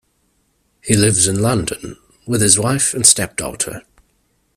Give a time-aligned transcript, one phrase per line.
[0.81, 1.95] He lives in London
[2.25, 3.83] with his wife and stepdaughter.